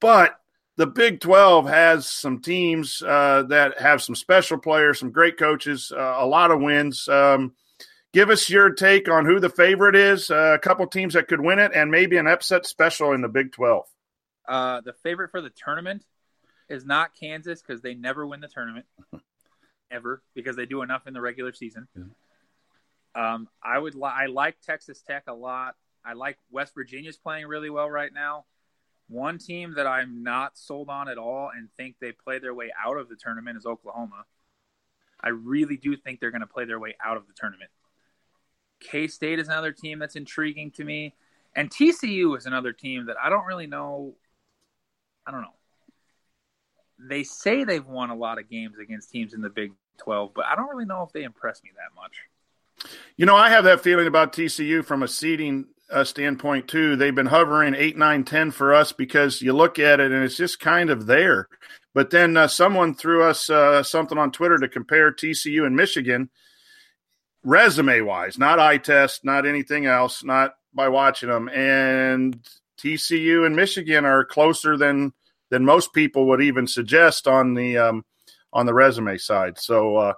[0.00, 0.36] But
[0.76, 5.92] the Big 12 has some teams uh, that have some special players, some great coaches,
[5.94, 7.06] uh, a lot of wins.
[7.06, 7.52] Um,
[8.12, 11.40] give us your take on who the favorite is, uh, a couple teams that could
[11.40, 13.84] win it, and maybe an upset special in the Big 12.
[14.48, 16.04] Uh, the favorite for the tournament
[16.70, 18.86] is not Kansas because they never win the tournament
[19.90, 21.88] ever because they do enough in the regular season.
[23.14, 25.74] Um, I would li- I like Texas Tech a lot.
[26.04, 28.44] I like West Virginia's playing really well right now.
[29.08, 32.70] One team that I'm not sold on at all and think they play their way
[32.82, 34.24] out of the tournament is Oklahoma.
[35.20, 37.70] I really do think they're going to play their way out of the tournament.
[38.78, 41.14] K State is another team that's intriguing to me.
[41.56, 44.14] And TCU is another team that I don't really know.
[45.26, 45.54] I don't know.
[47.08, 50.44] They say they've won a lot of games against teams in the Big 12, but
[50.46, 52.92] I don't really know if they impress me that much.
[53.16, 56.96] You know, I have that feeling about TCU from a seeding uh, standpoint too.
[56.96, 60.36] They've been hovering eight, nine, ten for us because you look at it and it's
[60.36, 61.48] just kind of there.
[61.94, 66.30] But then uh, someone threw us uh, something on Twitter to compare TCU and Michigan,
[67.42, 71.48] resume wise, not eye test, not anything else, not by watching them.
[71.48, 72.38] And
[72.78, 75.12] TCU and Michigan are closer than
[75.50, 78.04] than most people would even suggest on the um,
[78.52, 79.58] on the resume side.
[79.58, 79.96] So.
[79.96, 80.14] Uh,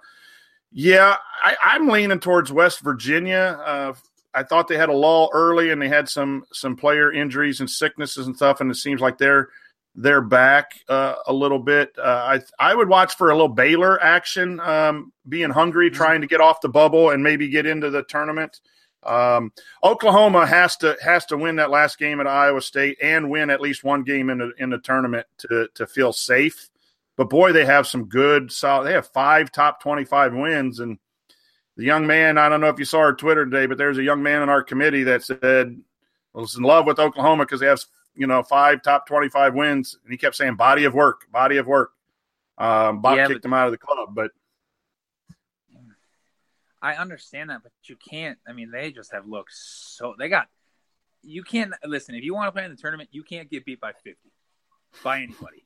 [0.74, 3.60] yeah, I, am leaning towards West Virginia.
[3.62, 3.92] Uh,
[4.34, 7.68] I thought they had a lull early, and they had some some player injuries and
[7.68, 9.50] sicknesses and stuff, and it seems like they're
[9.94, 11.94] they're back uh, a little bit.
[11.98, 15.96] Uh, I I would watch for a little Baylor action, um, being hungry, mm-hmm.
[15.96, 18.60] trying to get off the bubble and maybe get into the tournament.
[19.04, 23.50] Um, Oklahoma has to has to win that last game at Iowa State and win
[23.50, 26.70] at least one game in the in the tournament to to feel safe.
[27.16, 28.86] But boy, they have some good solid.
[28.86, 30.98] They have five top twenty-five wins, and
[31.76, 32.38] the young man.
[32.38, 34.48] I don't know if you saw our Twitter today, but there's a young man in
[34.48, 35.80] our committee that said
[36.32, 37.80] was in love with Oklahoma because they have
[38.14, 41.66] you know five top twenty-five wins, and he kept saying body of work, body of
[41.66, 41.92] work.
[42.58, 44.30] Um, Bob yeah, kicked but, him out of the club, but
[46.82, 48.38] I understand that, but you can't.
[48.46, 50.14] I mean, they just have looked so.
[50.18, 50.48] They got.
[51.22, 52.16] You can't listen.
[52.16, 54.32] If you want to play in the tournament, you can't get beat by fifty
[55.02, 55.64] by anybody.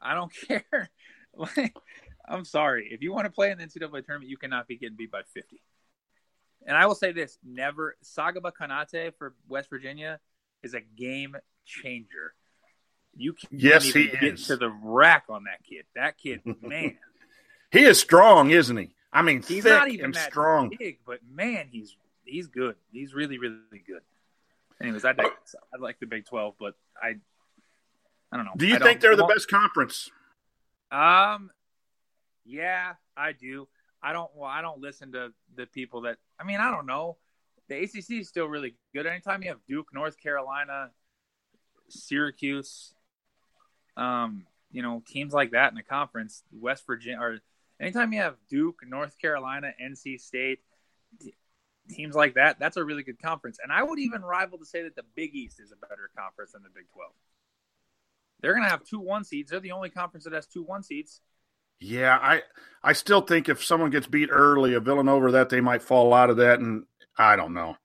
[0.00, 0.90] I don't care.
[2.28, 2.88] I'm sorry.
[2.90, 5.22] If you want to play in the NCAA tournament, you cannot be getting beat by
[5.34, 5.60] 50.
[6.66, 10.18] And I will say this: never Sagaba Konate for West Virginia
[10.62, 12.34] is a game changer.
[13.14, 14.46] You can yes, he get is.
[14.48, 15.84] to the rack on that kid.
[15.94, 16.98] That kid, man,
[17.70, 18.95] he is strong, isn't he?
[19.12, 22.76] I mean, he's not even that strong, big, but man, he's he's good.
[22.92, 24.02] He's really, really good.
[24.82, 27.16] Anyways, I I like the Big Twelve, but I
[28.30, 28.52] I don't know.
[28.56, 30.10] Do you think they're the best conference?
[30.90, 31.50] Um,
[32.44, 33.68] yeah, I do.
[34.02, 34.30] I don't.
[34.34, 36.18] Well, I don't listen to the people that.
[36.38, 37.16] I mean, I don't know.
[37.68, 39.06] The ACC is still really good.
[39.06, 40.90] Anytime you have Duke, North Carolina,
[41.88, 42.92] Syracuse,
[43.96, 47.38] um, you know, teams like that in the conference, West Virginia, or
[47.80, 50.60] anytime you have Duke, North Carolina, NC State,
[51.88, 53.58] teams like that, that's a really good conference.
[53.62, 56.52] And I would even rival to say that the Big East is a better conference
[56.52, 57.12] than the Big Twelve.
[58.40, 59.50] They're going to have two one seeds.
[59.50, 61.20] They're the only conference that has two one seeds.
[61.80, 62.42] Yeah, I
[62.82, 66.30] I still think if someone gets beat early, a Villanova, that they might fall out
[66.30, 66.84] of that, and
[67.18, 67.76] I don't know.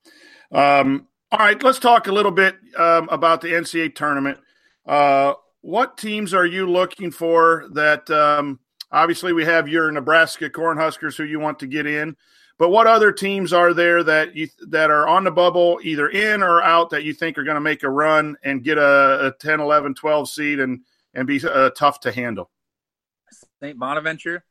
[0.52, 4.40] Um, all right, let's talk a little bit um, about the NCAA tournament.
[4.86, 7.68] Uh, what teams are you looking for?
[7.74, 8.60] That um,
[8.92, 12.16] obviously we have your Nebraska Cornhuskers who you want to get in,
[12.58, 16.44] but what other teams are there that you that are on the bubble, either in
[16.44, 19.32] or out, that you think are going to make a run and get a, a
[19.40, 20.82] 10, 11, 12 seed and
[21.14, 22.50] and be uh, tough to handle?
[23.62, 23.78] St.
[23.78, 24.44] Bonaventure,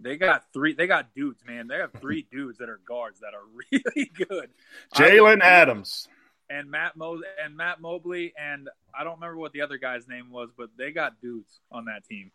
[0.00, 0.72] they got three.
[0.72, 1.66] They got dudes, man.
[1.68, 4.50] They have three dudes that are guards that are really good.
[4.94, 6.08] Jaylen Adams
[6.48, 8.68] and Matt Mo and Matt Mobley and
[8.98, 12.04] I don't remember what the other guy's name was, but they got dudes on that
[12.08, 12.32] team.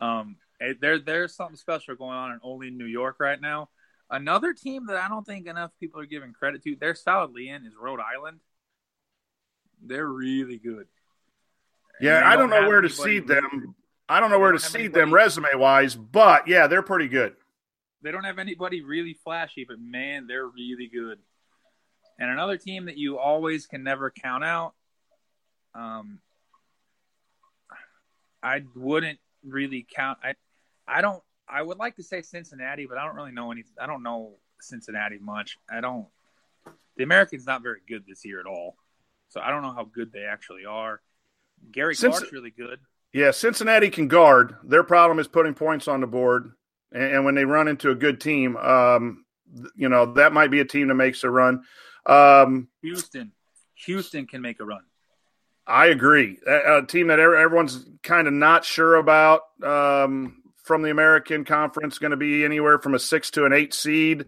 [0.00, 0.36] Um,
[0.80, 3.68] there there's something special going on in only New York right now.
[4.10, 7.64] Another team that I don't think enough people are giving credit to, they're solidly in,
[7.66, 8.40] is Rhode Island.
[9.82, 10.86] They're really good.
[12.00, 13.74] Yeah, I don't know where to seed them.
[14.08, 17.34] I don't know where to seed them resume wise, but yeah, they're pretty good.
[18.02, 21.18] They don't have anybody really flashy, but man, they're really good.
[22.18, 24.74] And another team that you always can never count out.
[25.74, 26.20] Um,
[28.42, 30.18] I wouldn't really count.
[30.22, 30.34] I,
[30.86, 31.22] I don't.
[31.48, 33.64] I would like to say Cincinnati, but I don't really know any.
[33.80, 35.58] I don't know Cincinnati much.
[35.70, 36.06] I don't.
[36.96, 38.76] The Americans not very good this year at all,
[39.28, 41.00] so I don't know how good they actually are.
[41.70, 42.78] Gary Since, Clark's really good.
[43.12, 44.56] Yeah, Cincinnati can guard.
[44.64, 46.52] Their problem is putting points on the board,
[46.92, 49.24] and, and when they run into a good team, um,
[49.76, 51.62] you know that might be a team that makes a run.
[52.06, 53.32] Um, Houston,
[53.86, 54.82] Houston can make a run.
[55.66, 56.38] I agree.
[56.46, 61.98] A, a team that everyone's kind of not sure about um, from the American Conference,
[61.98, 64.26] going to be anywhere from a six to an eight seed.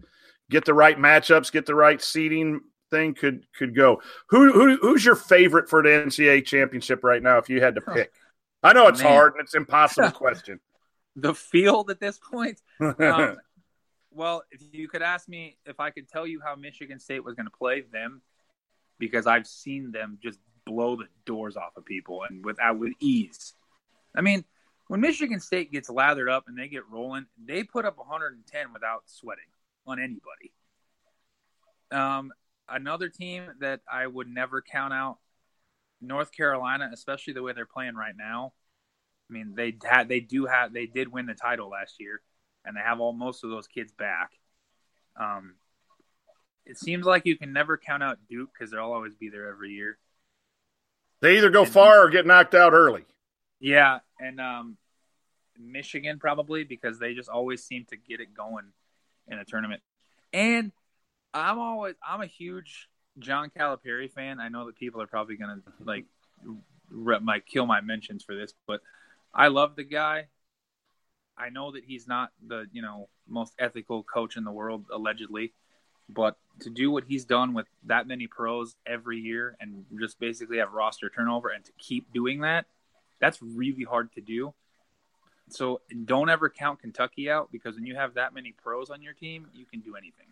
[0.49, 4.01] Get the right matchups, get the right seeding thing could could go.
[4.29, 7.37] Who, who who's your favorite for the NCAA championship right now?
[7.37, 8.13] If you had to pick,
[8.63, 9.11] I know it's Man.
[9.11, 10.59] hard and it's impossible question.
[11.15, 12.61] the field at this point.
[12.81, 13.37] Um,
[14.09, 17.35] well, if you could ask me if I could tell you how Michigan State was
[17.35, 18.21] going to play them,
[18.97, 23.53] because I've seen them just blow the doors off of people and without with ease.
[24.15, 24.43] I mean,
[24.87, 29.03] when Michigan State gets lathered up and they get rolling, they put up 110 without
[29.05, 29.45] sweating
[29.85, 30.53] on anybody.
[31.91, 32.31] Um,
[32.67, 35.17] another team that I would never count out,
[36.01, 38.53] North Carolina, especially the way they're playing right now.
[39.29, 42.21] I mean, they had they do have they did win the title last year,
[42.65, 44.31] and they have all most of those kids back.
[45.19, 45.55] Um,
[46.65, 49.71] it seems like you can never count out Duke because they'll always be there every
[49.71, 49.97] year.
[51.21, 53.05] They either go and, far or get knocked out early.
[53.59, 54.77] Yeah, and um,
[55.59, 58.65] Michigan probably because they just always seem to get it going
[59.27, 59.81] in a tournament.
[60.33, 60.71] And
[61.33, 64.39] I'm always I'm a huge John Calipari fan.
[64.39, 66.05] I know that people are probably gonna like
[66.89, 68.81] might kill my mentions for this, but
[69.33, 70.27] I love the guy.
[71.37, 75.53] I know that he's not the you know most ethical coach in the world allegedly,
[76.09, 80.57] but to do what he's done with that many pros every year and just basically
[80.57, 82.65] have roster turnover and to keep doing that,
[83.19, 84.53] that's really hard to do.
[85.49, 89.13] So don't ever count Kentucky out because when you have that many pros on your
[89.13, 90.27] team, you can do anything.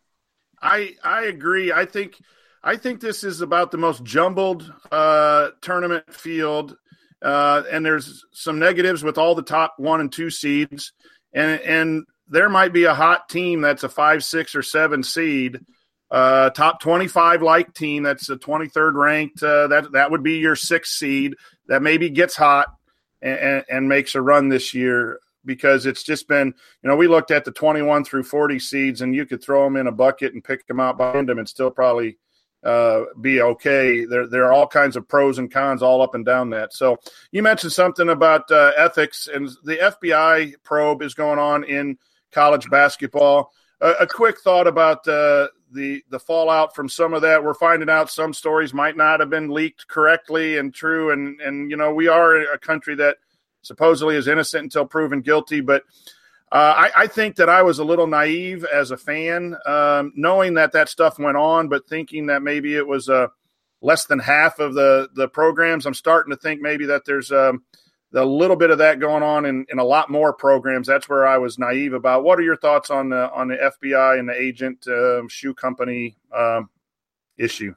[0.61, 1.71] I I agree.
[1.71, 2.19] I think
[2.63, 6.75] I think this is about the most jumbled uh, tournament field,
[7.21, 10.91] uh, and there's some negatives with all the top one and two seeds,
[11.33, 15.59] and and there might be a hot team that's a five, six, or seven seed,
[16.11, 19.43] uh, top twenty-five like team that's a twenty-third ranked.
[19.43, 21.35] Uh, that that would be your sixth seed
[21.67, 22.67] that maybe gets hot
[23.21, 26.47] and, and, and makes a run this year because it's just been,
[26.81, 29.77] you know, we looked at the 21 through 40 seeds and you could throw them
[29.77, 32.17] in a bucket and pick them out behind them and still probably
[32.63, 34.05] uh, be okay.
[34.05, 36.73] There, there are all kinds of pros and cons all up and down that.
[36.73, 36.97] So
[37.31, 41.99] you mentioned something about uh, ethics, and the FBI probe is going on in
[42.35, 43.51] college basketball.
[43.81, 47.43] A, quick thought about uh, the the fallout from some of that.
[47.43, 51.69] We're finding out some stories might not have been leaked correctly and true, and and
[51.71, 53.17] you know we are a country that
[53.61, 55.61] supposedly is innocent until proven guilty.
[55.61, 55.83] But
[56.51, 60.53] uh, I, I, think that I was a little naive as a fan, um, knowing
[60.53, 63.27] that that stuff went on, but thinking that maybe it was uh,
[63.81, 65.85] less than half of the the programs.
[65.85, 67.63] I'm starting to think maybe that there's um,
[68.15, 70.87] a little bit of that going on in, in a lot more programs.
[70.87, 72.23] That's where I was naive about.
[72.23, 76.17] What are your thoughts on the on the FBI and the agent uh, shoe company
[76.35, 76.69] um,
[77.37, 77.75] issue?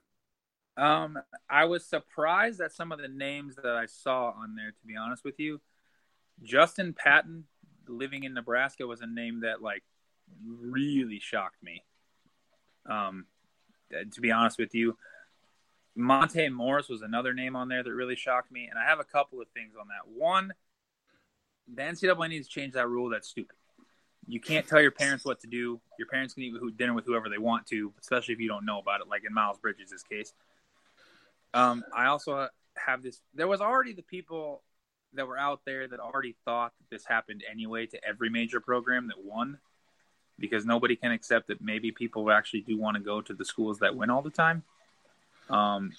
[0.76, 1.18] Um,
[1.50, 4.70] I was surprised at some of the names that I saw on there.
[4.70, 5.60] To be honest with you,
[6.42, 7.44] Justin Patton,
[7.88, 9.82] living in Nebraska, was a name that like
[10.46, 11.84] really shocked me.
[12.86, 13.26] Um,
[13.90, 14.96] to be honest with you,
[15.98, 19.04] Monte Morris was another name on there that really shocked me, and I have a
[19.04, 20.08] couple of things on that.
[20.08, 20.52] One,
[21.74, 23.10] the NCAA needs to change that rule.
[23.10, 23.56] That's stupid.
[24.28, 25.80] You can't tell your parents what to do.
[25.98, 28.78] Your parents can eat dinner with whoever they want to, especially if you don't know
[28.78, 30.32] about it, like in Miles Bridges' case.
[31.52, 33.20] Um, I also have this.
[33.34, 34.62] There was already the people
[35.14, 39.08] that were out there that already thought that this happened anyway to every major program
[39.08, 39.58] that won
[40.38, 43.80] because nobody can accept that maybe people actually do want to go to the schools
[43.80, 44.62] that win all the time.
[45.50, 45.92] Um,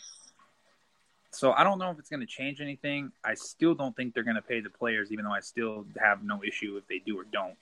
[1.32, 3.12] so I don't know if it's going to change anything.
[3.24, 6.24] I still don't think they're going to pay the players, even though I still have
[6.24, 7.56] no issue if they do or don't.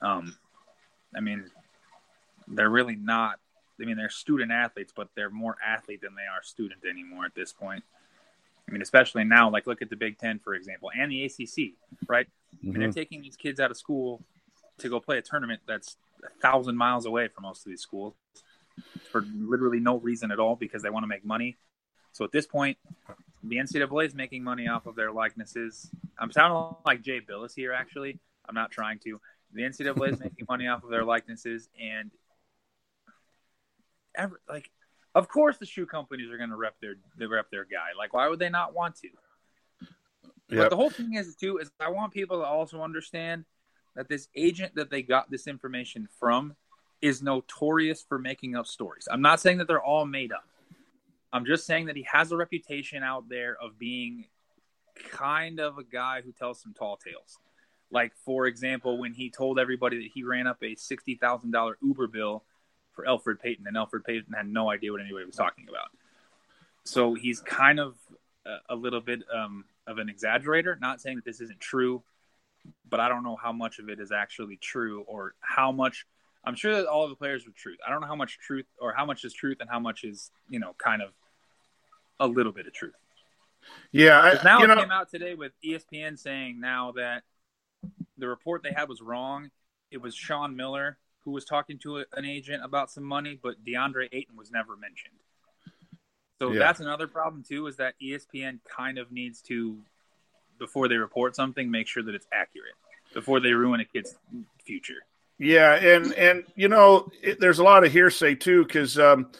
[0.00, 0.36] Um,
[1.14, 1.44] I mean,
[2.48, 3.38] they're really not.
[3.80, 7.34] I mean, they're student athletes, but they're more athlete than they are student anymore at
[7.34, 7.84] this point.
[8.68, 11.74] I mean, especially now, like look at the Big Ten, for example, and the ACC,
[12.08, 12.26] right?
[12.26, 12.68] Mm-hmm.
[12.68, 12.94] I mean, they're mm-hmm.
[12.94, 14.22] taking these kids out of school
[14.78, 18.14] to go play a tournament that's a thousand miles away from most of these schools
[19.10, 21.56] for literally no reason at all because they want to make money.
[22.12, 22.78] So at this point,
[23.42, 25.90] the NCAA is making money off of their likenesses.
[26.18, 28.18] I'm sounding like Jay Bilas here, actually.
[28.48, 29.20] I'm not trying to.
[29.52, 32.10] The NCAA is making money off of their likenesses, and
[34.16, 34.70] ever, like
[35.14, 37.96] of course, the shoe companies are going to rep their they rep their guy.
[37.96, 39.08] Like, why would they not want to?
[40.48, 40.58] Yep.
[40.58, 43.46] But the whole thing is too is I want people to also understand
[43.94, 46.54] that this agent that they got this information from
[47.02, 49.08] is notorious for making up stories.
[49.10, 50.44] I'm not saying that they're all made up.
[51.32, 54.24] I'm just saying that he has a reputation out there of being
[55.10, 57.38] kind of a guy who tells some tall tales.
[57.90, 62.42] Like, for example, when he told everybody that he ran up a $60,000 Uber bill
[62.92, 65.90] for Elfrid Payton, and Elfrid Payton had no idea what anybody was talking about.
[66.84, 67.96] So he's kind of
[68.44, 70.80] a, a little bit um, of an exaggerator.
[70.80, 72.02] Not saying that this isn't true,
[72.88, 76.06] but I don't know how much of it is actually true or how much.
[76.46, 77.78] I'm sure that all of the players were truth.
[77.86, 80.30] I don't know how much truth or how much is truth and how much is
[80.48, 81.10] you know kind of
[82.20, 82.94] a little bit of truth.
[83.92, 87.24] Yeah, I, now it know, came out today with ESPN saying now that
[88.16, 89.50] the report they had was wrong.
[89.90, 94.08] It was Sean Miller who was talking to an agent about some money, but DeAndre
[94.12, 95.16] Ayton was never mentioned.
[96.38, 96.60] So yeah.
[96.60, 99.76] that's another problem too, is that ESPN kind of needs to,
[100.58, 102.74] before they report something, make sure that it's accurate
[103.12, 104.14] before they ruin a kid's
[104.64, 105.04] future.
[105.38, 109.30] Yeah, and and you know, it, there's a lot of hearsay too, because um,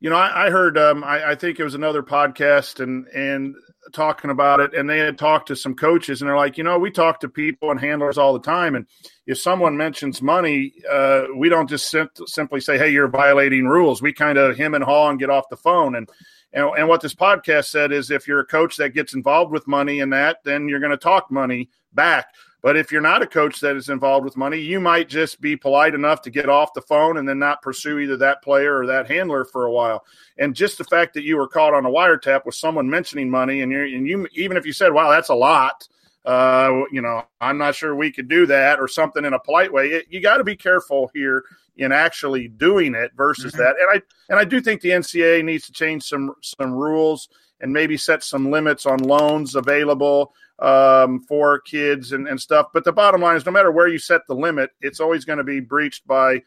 [0.00, 3.54] you know, I, I heard, um, I, I, think it was another podcast, and and
[3.92, 6.78] talking about it, and they had talked to some coaches, and they're like, you know,
[6.78, 8.86] we talk to people and handlers all the time, and
[9.26, 14.02] if someone mentions money, uh, we don't just sim- simply say, hey, you're violating rules.
[14.02, 16.08] We kind of him and haw and get off the phone, and
[16.52, 19.68] and, and what this podcast said is if you're a coach that gets involved with
[19.68, 22.26] money and that, then you're going to talk money back.
[22.66, 25.54] But if you're not a coach that is involved with money, you might just be
[25.54, 28.86] polite enough to get off the phone and then not pursue either that player or
[28.88, 30.04] that handler for a while.
[30.36, 33.60] And just the fact that you were caught on a wiretap with someone mentioning money,
[33.60, 35.86] and you and you even if you said, "Wow, that's a lot,"
[36.24, 39.72] uh, you know, I'm not sure we could do that or something in a polite
[39.72, 39.90] way.
[39.90, 41.44] It, you got to be careful here
[41.76, 43.62] in actually doing it versus mm-hmm.
[43.62, 43.76] that.
[43.78, 47.28] And I and I do think the NCAA needs to change some some rules
[47.60, 52.68] and maybe set some limits on loans available um, for kids and, and stuff.
[52.72, 55.38] But the bottom line is, no matter where you set the limit, it's always going
[55.38, 56.42] to be breached by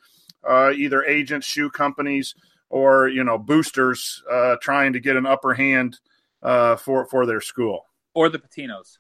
[0.48, 2.36] uh, either agents, shoe companies,
[2.70, 6.00] or you know boosters uh, trying to get an upper hand
[6.44, 8.98] uh, for for their school or the Patinos.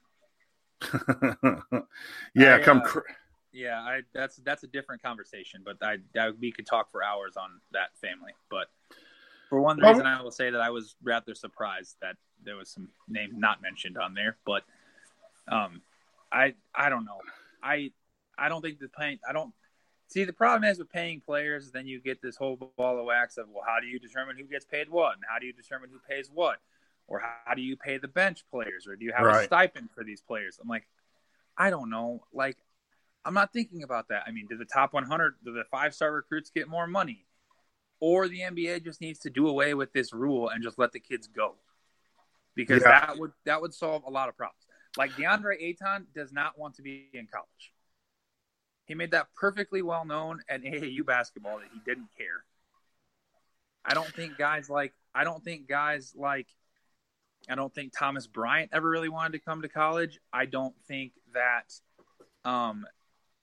[2.34, 2.78] yeah, I, come.
[2.78, 3.00] Uh, cr-
[3.52, 7.36] yeah, I that's that's a different conversation, but I, I, we could talk for hours
[7.36, 8.34] on that family.
[8.50, 8.68] But
[9.50, 12.90] for one reason, I will say that I was rather surprised that there was some
[13.08, 14.38] names not mentioned on there.
[14.46, 14.64] But
[15.52, 15.82] um,
[16.32, 17.20] I I don't know.
[17.64, 17.92] I
[18.38, 19.20] I don't think the paying.
[19.28, 19.54] I don't
[20.08, 21.72] see the problem is with paying players.
[21.72, 24.46] Then you get this whole ball of wax of well, how do you determine who
[24.46, 26.58] gets paid what, and how do you determine who pays what,
[27.08, 29.42] or how do you pay the bench players, or do you have right.
[29.42, 30.60] a stipend for these players?
[30.62, 30.88] I'm like,
[31.58, 32.24] I don't know.
[32.34, 32.58] Like,
[33.26, 34.24] I'm not thinking about that.
[34.28, 37.26] I mean, do the top 100, do the five star recruits get more money?
[38.02, 41.02] Or the NBA just needs to do away with this rule and just let the
[41.02, 41.56] kids go,
[42.56, 43.08] because yeah.
[43.08, 44.64] that would that would solve a lot of problems.
[44.98, 47.74] Like DeAndre Ayton does not want to be in college.
[48.86, 52.44] He made that perfectly well known at AAU basketball that he didn't care.
[53.86, 56.48] I don't think guys like I don't think guys like
[57.48, 60.20] I don't think Thomas Bryant ever really wanted to come to college.
[60.34, 61.74] I don't think that
[62.44, 62.86] um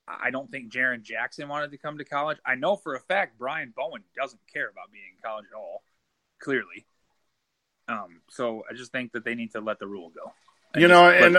[0.09, 2.39] I don't think Jaren Jackson wanted to come to college.
[2.45, 5.83] I know for a fact Brian Bowen doesn't care about being in college at all,
[6.39, 6.87] clearly.
[7.89, 10.33] Um, so I just think that they need to let the rule go.
[10.77, 11.37] You know, and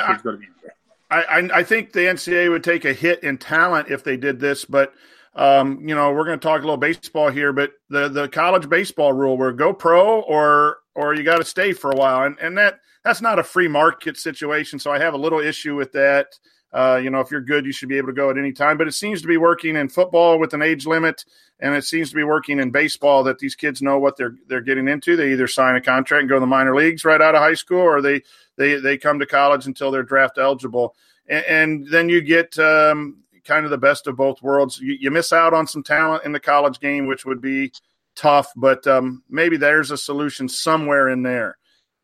[1.09, 4.39] I, I, I think the NCAA would take a hit in talent if they did
[4.39, 4.93] this, but
[5.35, 8.67] um, you know, we're going to talk a little baseball here, but the the college
[8.67, 12.37] baseball rule where go pro or or you got to stay for a while, and
[12.41, 14.79] and that that's not a free market situation.
[14.79, 16.27] So I have a little issue with that.
[16.73, 18.77] Uh, you know, if you're good, you should be able to go at any time.
[18.77, 21.23] But it seems to be working in football with an age limit,
[21.59, 24.61] and it seems to be working in baseball that these kids know what they're they're
[24.61, 25.15] getting into.
[25.15, 27.53] They either sign a contract and go to the minor leagues right out of high
[27.53, 28.21] school, or they
[28.57, 30.95] they they come to college until they're draft eligible,
[31.27, 34.79] and, and then you get um, kind of the best of both worlds.
[34.79, 37.71] You, you, miss out on some talent in the college game, which would be
[38.13, 41.57] tough, but um, maybe there's a solution somewhere in there.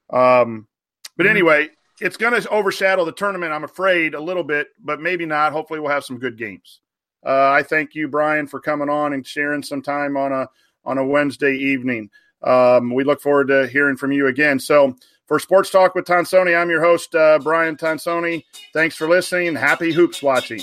[0.10, 0.68] Um,
[1.18, 1.32] but mm-hmm.
[1.32, 1.70] anyway
[2.04, 5.54] it's going to overshadow the tournament, I'm afraid, a little bit, but maybe not.
[5.54, 6.82] Hopefully, we'll have some good games.
[7.26, 10.50] Uh, I thank you, Brian, for coming on and sharing some time on a
[10.84, 12.10] on a Wednesday evening.
[12.42, 14.60] Um, we look forward to hearing from you again.
[14.60, 14.98] So,
[15.28, 18.44] for Sports Talk with Tonsoni, I'm your host, uh, Brian Tonsoni.
[18.74, 19.56] Thanks for listening.
[19.56, 20.62] Happy hoops watching.